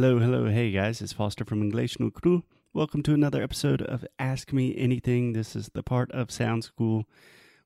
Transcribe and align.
Hello, 0.00 0.20
hello, 0.20 0.48
hey 0.48 0.70
guys, 0.70 1.02
it's 1.02 1.12
Foster 1.12 1.44
from 1.44 1.60
English 1.60 1.98
no 1.98 2.08
Cru. 2.08 2.44
Welcome 2.72 3.02
to 3.02 3.14
another 3.14 3.42
episode 3.42 3.82
of 3.82 4.06
Ask 4.16 4.52
Me 4.52 4.72
Anything. 4.78 5.32
This 5.32 5.56
is 5.56 5.70
the 5.74 5.82
part 5.82 6.08
of 6.12 6.30
Sound 6.30 6.62
School 6.62 7.04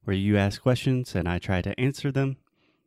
where 0.05 0.17
you 0.17 0.39
ask 0.39 0.63
questions 0.63 1.15
and 1.15 1.29
I 1.29 1.39
try 1.39 1.61
to 1.61 1.79
answer 1.79 2.11
them. 2.11 2.39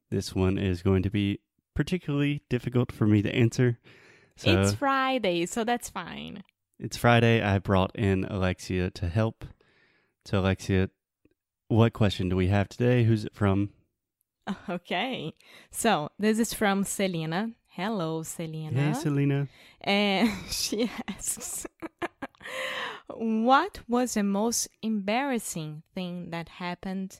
This 0.09 0.33
one 0.33 0.57
is 0.57 0.81
going 0.81 1.03
to 1.03 1.11
be 1.11 1.41
particularly 1.75 2.41
difficult 2.49 2.91
for 2.91 3.05
me 3.05 3.21
to 3.21 3.35
answer. 3.35 3.77
So 4.35 4.61
It's 4.63 4.73
Friday, 4.73 5.45
so 5.45 5.63
that's 5.63 5.89
fine. 5.91 6.41
it's 6.79 6.97
Friday. 6.97 7.43
I 7.43 7.59
brought 7.59 7.95
in 7.95 8.23
Alexia 8.23 8.89
to 8.89 9.07
help. 9.07 9.45
So, 10.25 10.39
Alexia, 10.39 10.89
what 11.67 11.93
question 11.93 12.29
do 12.29 12.35
we 12.35 12.47
have 12.47 12.67
today? 12.67 13.03
Who's 13.03 13.25
it 13.25 13.35
from? 13.35 13.69
Okay. 14.69 15.33
So 15.69 16.09
this 16.17 16.39
is 16.39 16.51
from 16.51 16.83
Selena. 16.83 17.51
Hello, 17.75 18.23
Selena. 18.23 18.93
Hey, 18.93 18.93
Selena. 18.93 19.47
and 19.81 20.29
she 20.49 20.89
asks, 21.07 21.67
What 23.07 23.79
was 23.87 24.13
the 24.13 24.23
most 24.23 24.67
embarrassing 24.81 25.83
thing 25.93 26.29
that 26.31 26.49
happened 26.49 27.19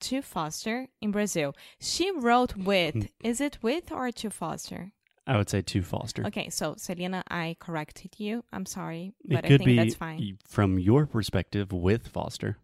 to 0.00 0.22
Foster 0.22 0.88
in 1.00 1.10
Brazil? 1.10 1.54
She 1.78 2.10
wrote 2.10 2.56
with. 2.56 2.94
Hmm. 2.94 3.02
is 3.22 3.40
it 3.40 3.58
with 3.62 3.92
or 3.92 4.10
to 4.10 4.30
Foster? 4.30 4.92
I 5.26 5.36
would 5.36 5.50
say 5.50 5.60
to 5.62 5.82
Foster. 5.82 6.26
Okay, 6.26 6.48
so 6.48 6.74
Selena, 6.76 7.22
I 7.30 7.56
corrected 7.60 8.14
you. 8.18 8.42
I'm 8.52 8.66
sorry, 8.66 9.12
It 9.28 9.34
but 9.34 9.44
I 9.44 9.48
think 9.48 9.64
be 9.64 9.76
that's 9.76 9.94
fine. 9.94 10.38
from 10.48 10.78
your 10.78 11.06
perspective 11.06 11.72
with 11.72 12.08
Foster. 12.08 12.56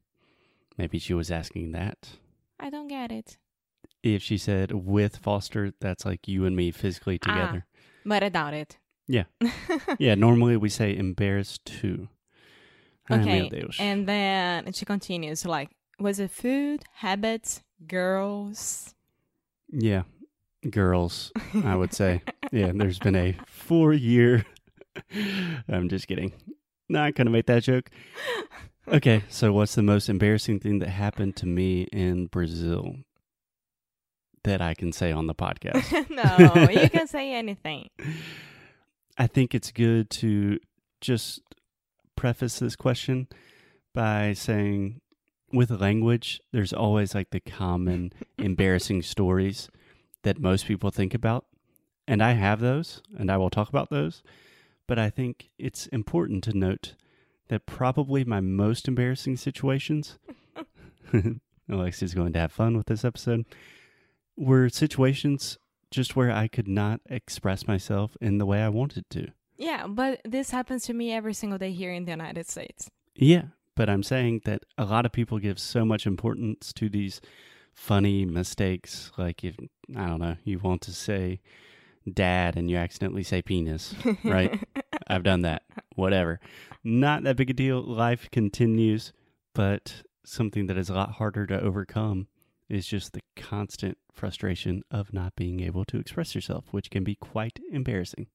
Maybe 0.79 0.99
she 0.99 1.15
was 1.15 1.31
asking 1.31 1.73
that. 1.73 2.09
I 2.59 2.71
don't 2.71 2.89
get 2.89 3.13
it. 3.13 3.37
If 4.15 4.23
she 4.23 4.39
said 4.39 4.73
with 4.73 5.17
Foster, 5.17 5.73
that's 5.81 6.05
like 6.05 6.29
you 6.29 6.45
and 6.45 6.55
me 6.57 6.71
physically 6.71 7.19
Ah. 7.27 7.33
together. 7.33 7.67
But 8.05 8.23
I 8.23 8.29
doubt 8.29 8.55
it. 8.55 8.79
Yeah. 9.09 9.25
yeah, 9.99 10.15
normally 10.15 10.57
we 10.57 10.69
say 10.69 10.97
embarrassed 10.97 11.65
to. 11.81 12.09
Ai, 13.11 13.21
Okay, 13.21 13.65
and 13.79 14.07
then 14.09 14.73
she 14.73 14.85
continues 14.85 15.45
like, 15.47 15.71
was 16.01 16.19
it 16.19 16.31
food, 16.31 16.83
habits, 16.95 17.63
girls? 17.87 18.95
yeah, 19.71 20.03
girls, 20.71 21.33
I 21.65 21.75
would 21.77 21.93
say. 21.95 22.23
yeah, 22.53 22.73
there's 22.75 22.99
been 22.99 23.15
a 23.17 23.37
four 23.47 23.93
year. 23.93 24.45
I'm 25.69 25.89
just 25.89 26.09
kidding. 26.09 26.33
Not 26.89 27.15
going 27.15 27.27
to 27.27 27.33
make 27.33 27.47
that 27.47 27.63
joke. 27.65 27.91
Okay, 28.89 29.23
so 29.29 29.53
what's 29.53 29.75
the 29.75 29.83
most 29.83 30.09
embarrassing 30.09 30.61
thing 30.61 30.79
that 30.81 30.89
happened 30.91 31.35
to 31.37 31.47
me 31.47 31.83
in 31.93 32.27
Brazil 32.27 32.97
that 34.47 34.63
I 34.63 34.75
can 34.75 34.93
say 34.93 35.13
on 35.13 35.27
the 35.27 35.35
podcast? 35.35 36.11
no, 36.11 36.71
you 36.71 36.89
can 36.89 37.07
say 37.07 37.35
anything. 37.35 37.91
I 39.19 39.27
think 39.27 39.55
it's 39.55 39.71
good 39.71 40.11
to 40.11 40.59
just 41.01 41.43
preface 42.17 42.59
this 42.59 42.77
question 42.77 43.29
by 43.95 44.33
saying 44.33 45.01
with 45.53 45.71
language, 45.71 46.41
there's 46.53 46.73
always 46.73 47.15
like 47.15 47.31
the 47.31 47.41
common 47.41 48.13
embarrassing 48.39 49.03
stories 49.03 49.69
that 50.23 50.39
most 50.39 50.67
people 50.67 50.91
think 50.91 51.15
about. 51.15 51.47
And 52.09 52.23
I 52.23 52.33
have 52.33 52.61
those, 52.61 53.03
and 53.19 53.31
I 53.31 53.37
will 53.37 53.51
talk 53.51 53.69
about 53.69 53.91
those. 53.91 54.23
But 54.87 54.99
I 54.99 55.11
think 55.11 55.51
it's 55.59 55.87
important 55.89 56.45
to 56.45 56.57
note 56.57 56.95
that 57.49 57.67
probably 57.67 58.25
my 58.25 58.41
most 58.41 58.87
embarrassing 58.87 59.39
situations, 59.39 60.19
Alexia's 61.69 62.15
going 62.15 62.33
to 62.35 62.39
have 62.39 62.53
fun 62.53 62.77
with 62.77 62.87
this 62.87 63.05
episode, 63.05 63.45
were 64.37 64.69
situations 64.69 65.59
just 65.91 66.17
where 66.17 66.31
I 66.31 66.49
could 66.49 66.69
not 66.69 67.01
express 67.07 67.67
myself 67.67 68.17
in 68.21 68.39
the 68.39 68.47
way 68.47 68.63
I 68.63 68.69
wanted 68.69 69.09
to. 69.11 69.29
Yeah, 69.57 69.87
but 69.87 70.21
this 70.25 70.51
happens 70.51 70.85
to 70.85 70.93
me 70.93 71.13
every 71.13 71.33
single 71.33 71.59
day 71.59 71.73
here 71.73 71.93
in 71.93 72.05
the 72.05 72.11
United 72.11 72.47
States. 72.47 72.91
Yeah, 73.15 73.45
but 73.75 73.89
I'm 73.89 74.03
saying 74.03 74.43
that 74.45 74.65
a 74.77 74.85
lot 74.85 75.07
of 75.07 75.13
people 75.13 75.39
give 75.39 75.59
so 75.59 75.85
much 75.85 76.07
importance 76.07 76.73
to 76.75 76.89
these 76.89 77.21
funny 77.73 78.25
mistakes. 78.25 79.13
Like 79.17 79.45
if 79.45 79.57
I 79.97 80.07
don't 80.07 80.21
know, 80.21 80.37
you 80.45 80.59
want 80.59 80.83
to 80.83 80.93
say 80.93 81.41
dad 82.13 82.57
and 82.57 82.71
you 82.71 82.77
accidentally 82.77 83.23
say 83.23 83.43
penis, 83.43 83.95
right? 84.25 84.61
I've 85.07 85.23
done 85.23 85.43
that. 85.43 85.63
Whatever. 85.95 86.41
Not 86.85 87.23
that 87.25 87.37
big 87.37 87.51
a 87.51 87.55
deal. 87.55 87.83
Life 87.83 88.31
continues, 88.31 89.13
but 89.55 90.03
something 90.25 90.67
that 90.67 90.77
is 90.77 90.91
a 90.91 90.95
lot 90.95 91.13
harder 91.13 91.47
to 91.47 91.61
overcome 91.61 92.29
is 92.69 92.87
just 92.87 93.13
the 93.13 93.23
constant 93.37 93.99
frustration 94.13 94.83
of 94.91 95.13
not 95.13 95.37
being 95.37 95.61
able 95.61 95.85
to 95.87 95.99
express 95.99 96.35
yourself, 96.35 96.65
which 96.73 96.91
can 96.91 97.05
be 97.05 97.15
quite 97.15 97.59
embarrassing. 97.71 98.27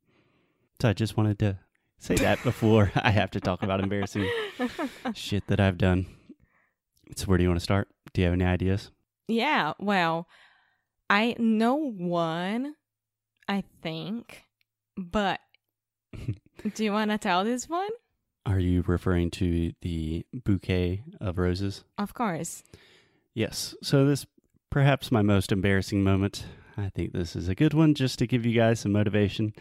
So 0.81 0.89
I 0.89 0.93
just 0.93 1.17
wanted 1.17 1.39
to 1.39 1.59
say 1.99 2.15
that 2.15 2.41
before 2.43 2.91
I 2.95 3.11
have 3.11 3.31
to 3.31 3.39
talk 3.39 3.63
about 3.63 3.81
embarrassing 3.81 4.29
shit 5.13 5.47
that 5.47 5.59
I've 5.59 5.77
done. 5.77 6.05
So 7.15 7.25
where 7.25 7.37
do 7.37 7.43
you 7.43 7.49
want 7.49 7.59
to 7.59 7.63
start? 7.63 7.89
Do 8.13 8.21
you 8.21 8.25
have 8.25 8.33
any 8.33 8.45
ideas? 8.45 8.91
yeah, 9.27 9.73
well, 9.79 10.27
I 11.09 11.35
know 11.39 11.75
one, 11.75 12.75
I 13.47 13.63
think, 13.81 14.43
but 14.97 15.39
do 16.73 16.83
you 16.83 16.91
want 16.91 17.11
to 17.11 17.17
tell 17.17 17.43
this 17.43 17.69
one? 17.69 17.89
Are 18.45 18.59
you 18.59 18.83
referring 18.85 19.29
to 19.31 19.71
the 19.81 20.25
bouquet 20.33 21.03
of 21.19 21.37
roses? 21.37 21.83
Of 21.97 22.13
course. 22.13 22.63
Yes. 23.33 23.75
So 23.81 24.05
this 24.05 24.25
perhaps 24.69 25.11
my 25.11 25.21
most 25.21 25.51
embarrassing 25.51 26.03
moment. 26.03 26.45
I 26.77 26.89
think 26.89 27.13
this 27.13 27.35
is 27.35 27.47
a 27.47 27.55
good 27.55 27.73
one 27.73 27.93
just 27.93 28.19
to 28.19 28.27
give 28.27 28.45
you 28.45 28.53
guys 28.53 28.79
some 28.79 28.91
motivation. 28.91 29.53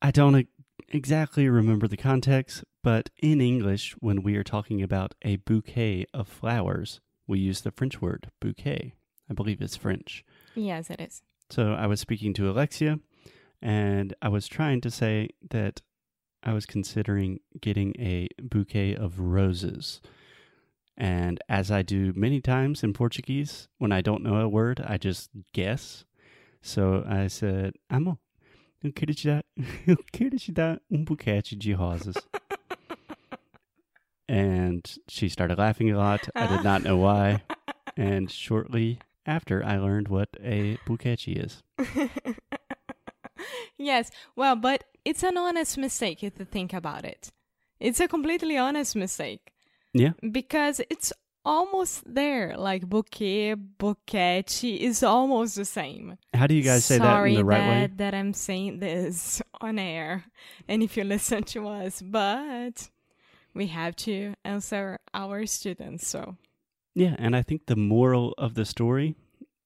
I 0.00 0.10
don't 0.10 0.46
exactly 0.88 1.48
remember 1.48 1.86
the 1.86 1.96
context, 1.96 2.64
but 2.82 3.10
in 3.22 3.40
English 3.40 3.94
when 4.00 4.22
we 4.22 4.36
are 4.36 4.44
talking 4.44 4.82
about 4.82 5.14
a 5.22 5.36
bouquet 5.36 6.06
of 6.14 6.28
flowers, 6.28 7.00
we 7.26 7.38
use 7.38 7.60
the 7.60 7.70
French 7.70 8.00
word 8.00 8.30
bouquet. 8.40 8.94
I 9.28 9.34
believe 9.34 9.60
it's 9.60 9.76
French. 9.76 10.24
Yes, 10.54 10.90
it 10.90 11.00
is. 11.00 11.22
So 11.50 11.72
I 11.72 11.86
was 11.86 12.00
speaking 12.00 12.32
to 12.34 12.50
Alexia 12.50 12.98
and 13.60 14.14
I 14.22 14.28
was 14.28 14.48
trying 14.48 14.80
to 14.82 14.90
say 14.90 15.30
that 15.50 15.82
I 16.42 16.52
was 16.52 16.66
considering 16.66 17.40
getting 17.60 17.94
a 17.98 18.28
bouquet 18.42 18.94
of 18.94 19.20
roses. 19.20 20.00
And 20.96 21.40
as 21.48 21.70
I 21.70 21.82
do 21.82 22.12
many 22.14 22.40
times 22.40 22.82
in 22.82 22.92
Portuguese, 22.92 23.68
when 23.78 23.92
I 23.92 24.00
don't 24.00 24.22
know 24.22 24.36
a 24.36 24.48
word, 24.48 24.84
I 24.86 24.98
just 24.98 25.30
guess. 25.52 26.04
So 26.62 27.04
I 27.08 27.28
said, 27.28 27.74
Amor, 27.88 28.18
eu 28.82 28.92
quero 28.92 29.14
te 29.14 29.28
dar, 29.28 29.42
eu 29.86 29.96
quero 30.12 30.36
te 30.36 30.52
dar 30.52 30.80
um 30.90 31.04
buquete 31.04 31.58
de 31.58 31.72
rosas. 31.72 32.16
and 34.28 34.98
she 35.08 35.28
started 35.28 35.58
laughing 35.58 35.90
a 35.90 35.98
lot. 35.98 36.28
I 36.34 36.46
did 36.46 36.64
not 36.64 36.82
know 36.82 36.96
why. 36.96 37.42
And 37.96 38.30
shortly 38.30 39.00
after, 39.26 39.64
I 39.64 39.78
learned 39.78 40.08
what 40.08 40.28
a 40.42 40.78
buquete 40.86 41.44
is. 41.44 41.62
yes, 43.78 44.10
well, 44.36 44.56
but 44.56 44.84
it's 45.04 45.22
an 45.22 45.36
honest 45.36 45.78
mistake 45.78 46.22
if 46.22 46.38
you 46.38 46.44
think 46.44 46.72
about 46.72 47.04
it. 47.04 47.30
It's 47.78 48.00
a 48.00 48.08
completely 48.08 48.56
honest 48.56 48.94
mistake. 48.94 49.52
Yeah. 49.92 50.12
because 50.30 50.80
it's 50.90 51.12
almost 51.44 52.02
there. 52.06 52.56
Like 52.56 52.86
bouquet, 52.88 53.54
bouquet 53.54 54.44
is 54.62 55.02
almost 55.02 55.56
the 55.56 55.64
same. 55.64 56.18
How 56.34 56.46
do 56.46 56.54
you 56.54 56.62
guys 56.62 56.84
say 56.84 56.98
that 56.98 57.24
in 57.24 57.34
the 57.34 57.44
right 57.44 57.68
way? 57.68 57.80
that, 57.80 57.98
that 57.98 58.14
I'm 58.14 58.32
saying 58.34 58.78
this 58.78 59.42
on 59.60 59.78
air, 59.78 60.24
and 60.68 60.82
if 60.82 60.96
you 60.96 61.04
listen 61.16 61.42
to 61.44 61.68
us, 61.68 62.02
but 62.02 62.90
we 63.54 63.66
have 63.68 63.96
to 63.96 64.34
answer 64.44 64.98
our 65.12 65.46
students. 65.46 66.06
So 66.06 66.36
Yeah, 66.94 67.16
and 67.18 67.34
I 67.34 67.42
think 67.42 67.66
the 67.66 67.76
moral 67.76 68.34
of 68.38 68.54
the 68.54 68.64
story, 68.64 69.16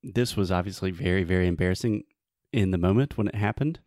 this 0.02 0.36
was 0.36 0.50
obviously 0.50 0.90
very, 0.90 1.24
very 1.24 1.46
embarrassing 1.46 2.04
in 2.52 2.70
the 2.70 2.78
moment 2.78 3.18
when 3.18 3.28
it 3.28 3.34
happened. 3.34 3.80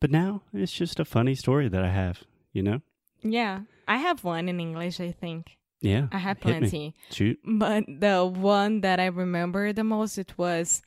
But 0.00 0.10
now 0.10 0.42
it's 0.52 0.72
just 0.72 1.00
a 1.00 1.04
funny 1.04 1.34
story 1.34 1.68
that 1.68 1.82
I 1.82 1.90
have, 1.90 2.24
you 2.52 2.62
know? 2.62 2.80
yeah, 3.22 3.60
I 3.86 3.98
have 3.98 4.24
one 4.24 4.48
in 4.48 4.60
English. 4.60 5.00
I 5.00 5.12
think 5.12 5.56
Yeah. 5.80 6.08
I 6.12 6.18
have 6.18 6.40
plenty. 6.40 6.94
Shoot. 7.10 7.38
But 7.44 7.84
the 7.88 8.24
one 8.24 8.80
that 8.80 8.98
I 9.00 9.06
remember 9.06 9.72
the 9.72 9.84
most, 9.84 10.18
it 10.18 10.36
was 10.38 10.82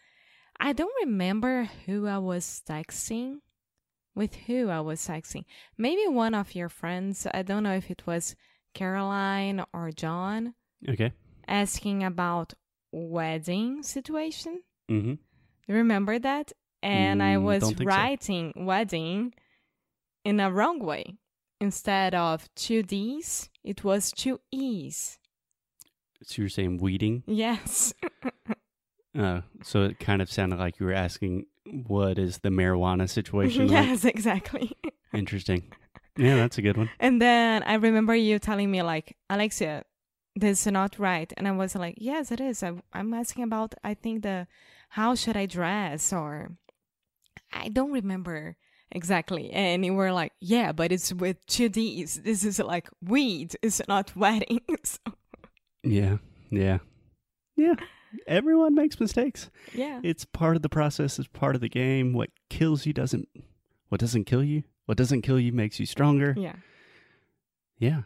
I 0.59 0.73
don't 0.73 0.93
remember 1.05 1.69
who 1.85 2.07
I 2.07 2.17
was 2.17 2.61
texting. 2.67 3.39
With 4.15 4.33
who 4.47 4.69
I 4.69 4.79
was 4.81 4.99
texting. 5.07 5.45
Maybe 5.77 6.07
one 6.07 6.33
of 6.33 6.55
your 6.55 6.69
friends. 6.69 7.27
I 7.31 7.43
don't 7.43 7.61
know 7.61 7.75
if 7.75 7.91
it 7.91 8.07
was 8.07 8.35
Caroline 8.73 9.63
or 9.73 9.91
John 9.91 10.55
Okay. 10.89 11.11
asking 11.47 12.03
about 12.03 12.55
wedding 12.91 13.83
situation. 13.83 14.63
Mm-hmm. 14.89 15.13
Remember 15.71 16.17
that? 16.17 16.51
And 16.81 17.21
I 17.21 17.35
Mm, 17.35 17.43
was 17.43 17.61
don't 17.61 17.77
so. 17.77 17.83
writing 17.83 18.53
wedding 18.55 19.33
in 20.23 20.39
a 20.39 20.51
wrong 20.51 20.79
way. 20.79 21.17
Instead 21.59 22.13
of 22.13 22.53
two 22.55 22.83
D's, 22.83 23.49
it 23.63 23.83
was 23.83 24.11
two 24.11 24.39
E's. 24.51 25.17
So 26.23 26.41
you're 26.41 26.49
saying 26.49 26.77
weeding? 26.77 27.23
Yes. 27.25 27.93
Uh, 29.17 29.41
so 29.63 29.83
it 29.83 29.99
kind 29.99 30.21
of 30.21 30.31
sounded 30.31 30.59
like 30.59 30.79
you 30.79 30.85
were 30.85 30.93
asking 30.93 31.45
what 31.87 32.17
is 32.17 32.39
the 32.39 32.49
marijuana 32.49 33.09
situation 33.09 33.67
like? 33.67 33.87
yes, 33.87 34.05
exactly. 34.05 34.71
Interesting. 35.13 35.71
Yeah, 36.17 36.35
that's 36.35 36.57
a 36.57 36.61
good 36.61 36.77
one. 36.77 36.89
And 36.99 37.21
then 37.21 37.63
I 37.63 37.75
remember 37.75 38.15
you 38.15 38.39
telling 38.39 38.71
me 38.71 38.81
like, 38.81 39.15
Alexia, 39.29 39.83
this 40.35 40.65
is 40.65 40.71
not 40.71 40.97
right. 40.97 41.31
And 41.37 41.47
I 41.47 41.51
was 41.51 41.75
like, 41.75 41.95
yes, 41.97 42.31
it 42.31 42.39
is. 42.39 42.63
I, 42.63 42.73
I'm 42.93 43.13
asking 43.13 43.43
about, 43.43 43.75
I 43.83 43.93
think 43.93 44.23
the, 44.23 44.47
how 44.89 45.15
should 45.15 45.37
I 45.37 45.45
dress 45.45 46.11
or 46.11 46.51
I 47.51 47.69
don't 47.69 47.91
remember 47.91 48.57
exactly. 48.91 49.51
And 49.51 49.85
you 49.85 49.93
were 49.93 50.11
like, 50.11 50.33
yeah, 50.39 50.71
but 50.71 50.91
it's 50.91 51.13
with 51.13 51.45
two 51.45 51.69
D's. 51.69 52.15
This 52.23 52.43
is 52.43 52.59
like 52.59 52.89
weed. 53.01 53.55
It's 53.61 53.81
not 53.87 54.15
wedding. 54.15 54.61
so, 54.83 54.97
Yeah, 55.83 56.17
yeah, 56.49 56.79
yeah. 57.55 57.75
Everyone 58.25 58.73
makes 58.75 58.99
mistakes. 58.99 59.49
yeah. 59.73 59.99
It's 60.03 60.25
part 60.25 60.55
of 60.55 60.61
the 60.61 60.69
process. 60.69 61.19
It's 61.19 61.27
part 61.27 61.55
of 61.55 61.61
the 61.61 61.69
game. 61.69 62.13
What 62.13 62.29
kills 62.49 62.85
you 62.85 62.93
doesn't. 62.93 63.27
What 63.89 63.99
doesn't 64.01 64.25
kill 64.25 64.43
you. 64.43 64.63
What 64.85 64.97
doesn't 64.97 65.21
kill 65.21 65.39
you 65.39 65.51
makes 65.51 65.79
you 65.79 65.85
stronger. 65.85 66.33
Yeah. 66.37 66.55
Yeah. 67.79 68.01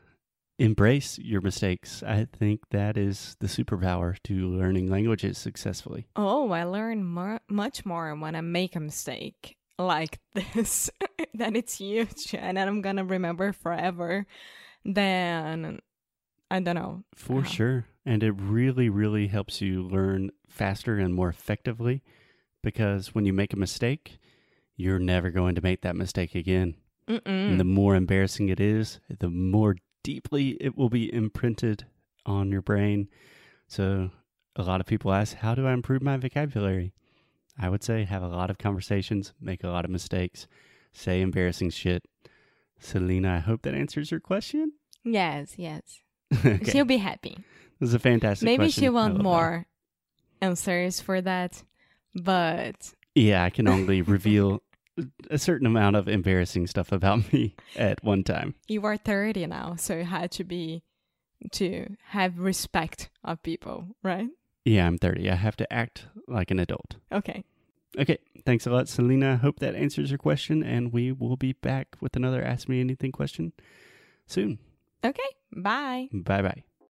Embrace 0.59 1.17
your 1.17 1.41
mistakes. 1.41 2.03
I 2.03 2.27
think 2.31 2.61
that 2.71 2.97
is 2.97 3.35
the 3.39 3.47
superpower 3.47 4.15
to 4.25 4.47
learning 4.47 4.91
languages 4.91 5.37
successfully. 5.39 6.07
Oh, 6.15 6.51
I 6.51 6.65
learn 6.65 7.03
mu- 7.03 7.39
much 7.49 7.83
more 7.85 8.13
when 8.15 8.35
I 8.35 8.41
make 8.41 8.75
a 8.75 8.79
mistake 8.79 9.57
like 9.81 10.19
this. 10.53 10.89
that 11.33 11.55
it's 11.55 11.77
huge 11.77 12.33
and 12.33 12.57
then 12.57 12.67
I'm 12.67 12.81
gonna 12.81 13.05
remember 13.05 13.53
forever 13.53 14.25
then 14.85 15.79
I 16.49 16.59
don't 16.59 16.75
know. 16.75 17.03
For 17.15 17.39
Uh-huh. 17.39 17.47
sure. 17.49 17.85
And 18.05 18.23
it 18.23 18.31
really, 18.31 18.89
really 18.89 19.27
helps 19.27 19.61
you 19.61 19.83
learn 19.83 20.31
faster 20.49 20.97
and 20.97 21.13
more 21.13 21.29
effectively 21.29 22.01
because 22.63 23.13
when 23.15 23.25
you 23.25 23.31
make 23.33 23.53
a 23.53 23.57
mistake, 23.57 24.17
you're 24.75 24.99
never 24.99 25.29
going 25.31 25.55
to 25.55 25.61
make 25.61 25.81
that 25.81 25.95
mistake 25.95 26.35
again. 26.35 26.75
Mm-mm. 27.07 27.21
And 27.25 27.59
the 27.59 27.63
more 27.63 27.95
embarrassing 27.95 28.49
it 28.49 28.59
is, 28.59 28.99
the 29.19 29.29
more 29.29 29.75
deeply 30.03 30.57
it 30.59 30.75
will 30.75 30.89
be 30.89 31.13
imprinted 31.13 31.85
on 32.25 32.51
your 32.51 32.61
brain. 32.61 33.07
So, 33.67 34.11
a 34.55 34.63
lot 34.63 34.81
of 34.81 34.87
people 34.87 35.13
ask, 35.13 35.37
How 35.37 35.55
do 35.55 35.65
I 35.67 35.73
improve 35.73 36.01
my 36.01 36.17
vocabulary? 36.17 36.93
I 37.59 37.69
would 37.69 37.83
say 37.83 38.05
have 38.05 38.23
a 38.23 38.27
lot 38.27 38.49
of 38.49 38.57
conversations, 38.57 39.33
make 39.41 39.63
a 39.63 39.69
lot 39.69 39.85
of 39.85 39.91
mistakes, 39.91 40.47
say 40.93 41.21
embarrassing 41.21 41.69
shit. 41.71 42.03
Selena, 42.79 43.35
I 43.35 43.39
hope 43.39 43.61
that 43.63 43.73
answers 43.75 44.09
your 44.11 44.19
question. 44.19 44.73
yes, 45.03 45.53
yes. 45.57 45.81
okay. 46.45 46.63
She'll 46.71 46.85
be 46.85 46.97
happy. 46.97 47.37
This 47.79 47.89
is 47.89 47.93
a 47.93 47.99
fantastic 47.99 48.45
Maybe 48.45 48.63
question. 48.65 48.83
she 48.83 48.89
want 48.89 49.13
love 49.13 49.17
that. 49.19 49.23
more 49.23 49.65
answers 50.41 50.99
for 51.01 51.21
that, 51.21 51.63
but 52.15 52.93
Yeah, 53.15 53.43
I 53.43 53.49
can 53.49 53.67
only 53.67 54.01
reveal 54.01 54.63
a 55.29 55.37
certain 55.37 55.67
amount 55.67 55.95
of 55.95 56.07
embarrassing 56.07 56.67
stuff 56.67 56.91
about 56.91 57.31
me 57.33 57.55
at 57.75 58.03
one 58.03 58.23
time. 58.23 58.55
you 58.67 58.83
are 58.85 58.97
30 58.97 59.47
now, 59.47 59.75
so 59.75 59.95
you 59.97 60.03
had 60.05 60.31
to 60.31 60.43
be 60.43 60.83
to 61.53 61.95
have 62.09 62.39
respect 62.39 63.09
of 63.23 63.41
people, 63.43 63.87
right? 64.03 64.27
Yeah, 64.65 64.87
I'm 64.87 64.97
30. 64.97 65.29
I 65.29 65.35
have 65.35 65.57
to 65.57 65.73
act 65.73 66.05
like 66.27 66.51
an 66.51 66.59
adult. 66.59 66.97
Okay. 67.11 67.43
Okay, 67.99 68.19
thanks 68.45 68.65
a 68.65 68.69
lot, 68.69 68.87
Selena. 68.87 69.37
Hope 69.37 69.59
that 69.59 69.75
answers 69.75 70.11
your 70.11 70.17
question, 70.17 70.63
and 70.63 70.93
we 70.93 71.11
will 71.11 71.35
be 71.35 71.53
back 71.53 71.97
with 71.99 72.15
another 72.15 72.41
Ask 72.41 72.69
Me 72.69 72.79
Anything 72.79 73.11
question 73.11 73.51
soon. 74.25 74.59
Okay. 75.03 75.19
Bye. 75.51 76.07
Bye 76.13 76.41
bye. 76.41 76.63